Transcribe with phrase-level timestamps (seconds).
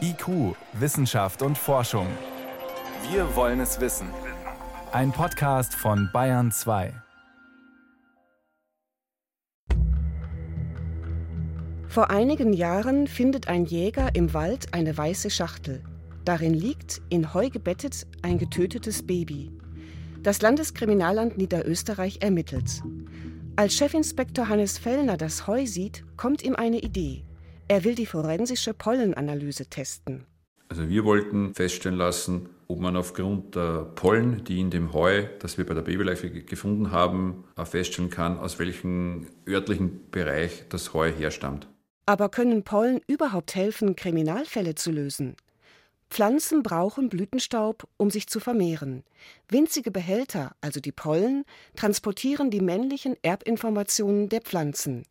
[0.00, 2.06] IQ, Wissenschaft und Forschung.
[3.10, 4.08] Wir wollen es wissen.
[4.90, 6.92] Ein Podcast von Bayern 2.
[11.86, 15.82] Vor einigen Jahren findet ein Jäger im Wald eine weiße Schachtel.
[16.24, 19.52] Darin liegt, in Heu gebettet, ein getötetes Baby.
[20.22, 22.82] Das Landeskriminalamt Niederösterreich ermittelt.
[23.54, 27.24] Als Chefinspektor Hannes Fellner das Heu sieht, kommt ihm eine Idee.
[27.70, 30.26] Er will die forensische Pollenanalyse testen.
[30.68, 35.56] Also wir wollten feststellen lassen, ob man aufgrund der Pollen, die in dem Heu, das
[35.56, 41.68] wir bei der Babyleiche gefunden haben, feststellen kann, aus welchem örtlichen Bereich das Heu herstammt.
[42.06, 45.36] Aber können Pollen überhaupt helfen, Kriminalfälle zu lösen?
[46.10, 49.04] Pflanzen brauchen Blütenstaub, um sich zu vermehren.
[49.48, 51.44] Winzige Behälter, also die Pollen,
[51.76, 55.04] transportieren die männlichen Erbinformationen der Pflanzen.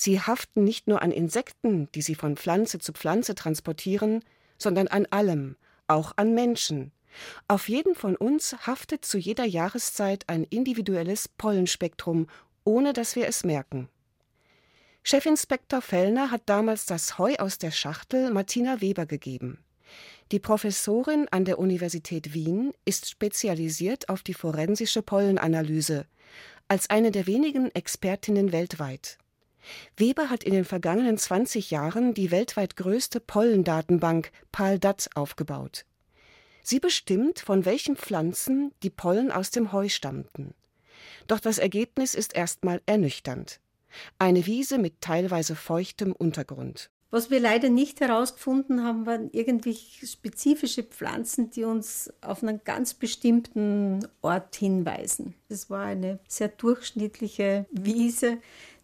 [0.00, 4.24] Sie haften nicht nur an Insekten, die sie von Pflanze zu Pflanze transportieren,
[4.56, 5.56] sondern an allem,
[5.88, 6.92] auch an Menschen.
[7.48, 12.28] Auf jeden von uns haftet zu jeder Jahreszeit ein individuelles Pollenspektrum,
[12.62, 13.88] ohne dass wir es merken.
[15.02, 19.58] Chefinspektor Fellner hat damals das Heu aus der Schachtel Martina Weber gegeben.
[20.30, 26.06] Die Professorin an der Universität Wien ist spezialisiert auf die forensische Pollenanalyse,
[26.68, 29.18] als eine der wenigen Expertinnen weltweit.
[29.96, 35.84] Weber hat in den vergangenen 20 Jahren die weltweit größte Pollendatenbank PALDAT aufgebaut.
[36.62, 40.54] Sie bestimmt, von welchen Pflanzen die Pollen aus dem Heu stammten.
[41.26, 43.60] Doch das Ergebnis ist erstmal ernüchternd.
[44.18, 46.90] Eine Wiese mit teilweise feuchtem Untergrund.
[47.10, 52.92] Was wir leider nicht herausgefunden haben, waren irgendwie spezifische Pflanzen, die uns auf einen ganz
[52.92, 55.34] bestimmten Ort hinweisen.
[55.48, 58.38] Es war eine sehr durchschnittliche Wiese,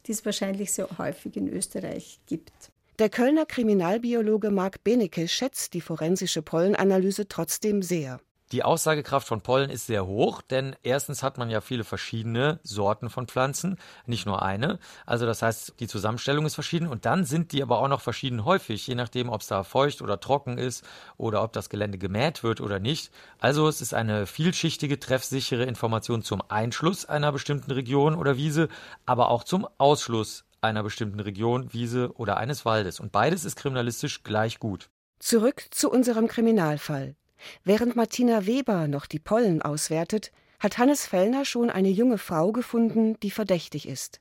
[0.07, 2.53] die es wahrscheinlich sehr häufig in Österreich gibt.
[2.99, 8.21] Der Kölner Kriminalbiologe Marc Benecke schätzt die forensische Pollenanalyse trotzdem sehr.
[8.55, 13.11] Die Aussagekraft von Pollen ist sehr hoch, denn erstens hat man ja viele verschiedene Sorten
[13.11, 14.79] von Pflanzen, nicht nur eine.
[15.07, 18.45] Also das heißt, die Zusammenstellung ist verschieden und dann sind die aber auch noch verschieden
[18.45, 20.85] häufig, je nachdem, ob es da feucht oder trocken ist
[21.17, 23.11] oder ob das Gelände gemäht wird oder nicht.
[23.41, 28.69] Also es ist eine vielschichtige, treffsichere Information zum Einschluss einer bestimmten Region oder Wiese,
[29.05, 33.01] aber auch zum Ausschluss einer bestimmten Region, Wiese oder eines Waldes.
[33.01, 34.91] Und beides ist kriminalistisch gleich gut.
[35.19, 37.17] Zurück zu unserem Kriminalfall.
[37.65, 43.17] Während Martina Weber noch die Pollen auswertet, hat Hannes Fellner schon eine junge Frau gefunden,
[43.23, 44.21] die verdächtig ist.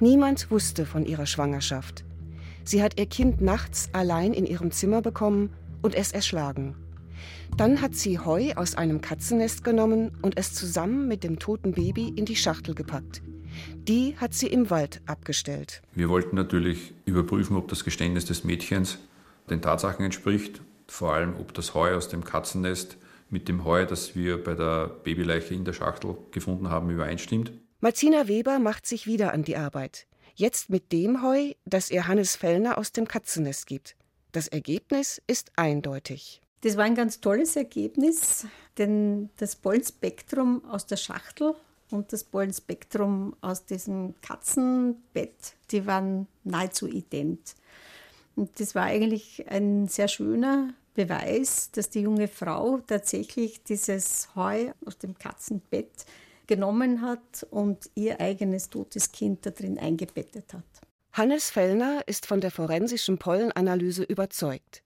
[0.00, 2.04] Niemand wusste von ihrer Schwangerschaft.
[2.64, 5.50] Sie hat ihr Kind nachts allein in ihrem Zimmer bekommen
[5.82, 6.76] und es erschlagen.
[7.56, 12.12] Dann hat sie Heu aus einem Katzennest genommen und es zusammen mit dem toten Baby
[12.16, 13.22] in die Schachtel gepackt.
[13.88, 15.82] Die hat sie im Wald abgestellt.
[15.94, 18.98] Wir wollten natürlich überprüfen, ob das Geständnis des Mädchens
[19.50, 22.96] den Tatsachen entspricht vor allem ob das Heu aus dem Katzennest
[23.30, 27.52] mit dem Heu, das wir bei der Babyleiche in der Schachtel gefunden haben, übereinstimmt.
[27.80, 30.06] Martina Weber macht sich wieder an die Arbeit.
[30.34, 33.96] Jetzt mit dem Heu, das ihr Hannes Fellner aus dem Katzennest gibt.
[34.32, 36.40] Das Ergebnis ist eindeutig.
[36.62, 38.46] Das war ein ganz tolles Ergebnis,
[38.78, 41.54] denn das Pollenspektrum aus der Schachtel
[41.90, 47.56] und das Pollenspektrum aus diesem Katzenbett, die waren nahezu ident.
[48.36, 54.72] Und das war eigentlich ein sehr schöner Beweis, dass die junge Frau tatsächlich dieses Heu
[54.84, 56.06] aus dem Katzenbett
[56.46, 60.64] genommen hat und ihr eigenes totes Kind da drin eingebettet hat.
[61.12, 64.82] Hannes Fellner ist von der forensischen Pollenanalyse überzeugt.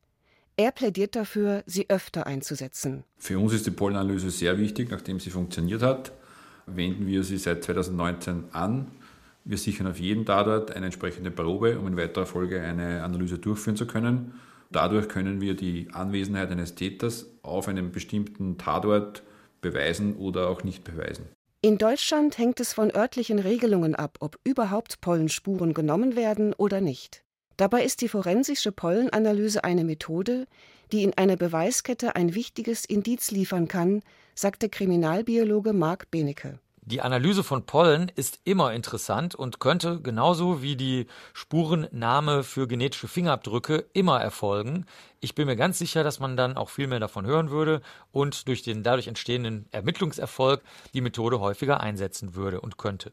[0.56, 3.04] Er plädiert dafür, sie öfter einzusetzen.
[3.18, 6.12] Für uns ist die Pollenanalyse sehr wichtig, nachdem sie funktioniert hat.
[6.66, 8.90] Wenden wir sie seit 2019 an.
[9.48, 13.76] Wir sichern auf jeden Tatort eine entsprechende Probe, um in weiterer Folge eine Analyse durchführen
[13.76, 14.34] zu können.
[14.72, 19.22] Dadurch können wir die Anwesenheit eines Täters auf einem bestimmten Tatort
[19.60, 21.26] beweisen oder auch nicht beweisen.
[21.62, 27.22] In Deutschland hängt es von örtlichen Regelungen ab, ob überhaupt Pollenspuren genommen werden oder nicht.
[27.56, 30.48] Dabei ist die forensische Pollenanalyse eine Methode,
[30.90, 34.02] die in einer Beweiskette ein wichtiges Indiz liefern kann,
[34.34, 36.58] sagt der Kriminalbiologe Marc Benecke.
[36.88, 43.09] Die Analyse von Pollen ist immer interessant und könnte genauso wie die Spurennahme für genetische
[43.09, 44.87] Fingerabdrücke immer erfolgen.
[45.19, 48.47] Ich bin mir ganz sicher, dass man dann auch viel mehr davon hören würde und
[48.47, 50.62] durch den dadurch entstehenden Ermittlungserfolg
[50.94, 53.12] die Methode häufiger einsetzen würde und könnte.